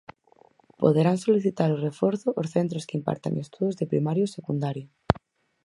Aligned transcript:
Poderán 0.81 1.17
solicitar 1.25 1.69
o 1.71 1.81
reforzo 1.87 2.27
os 2.41 2.47
centros 2.55 2.85
que 2.87 2.97
impartan 2.99 3.41
estudos 3.45 3.77
de 3.79 3.89
primaria 3.91 4.27
ou 4.27 4.35
secundaria. 4.37 4.87